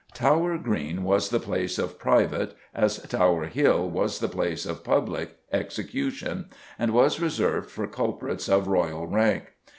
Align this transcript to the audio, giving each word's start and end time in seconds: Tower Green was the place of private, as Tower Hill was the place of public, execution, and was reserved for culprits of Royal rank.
Tower 0.15 0.57
Green 0.57 1.03
was 1.03 1.29
the 1.29 1.39
place 1.39 1.77
of 1.77 1.99
private, 1.99 2.55
as 2.73 2.97
Tower 3.03 3.45
Hill 3.45 3.87
was 3.87 4.17
the 4.17 4.27
place 4.27 4.65
of 4.65 4.83
public, 4.83 5.37
execution, 5.53 6.49
and 6.79 6.89
was 6.91 7.19
reserved 7.19 7.69
for 7.69 7.85
culprits 7.85 8.49
of 8.49 8.67
Royal 8.67 9.05
rank. 9.05 9.53